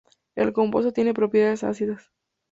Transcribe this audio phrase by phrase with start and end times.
[0.33, 2.11] El compuesto tiene propiedades ácidas.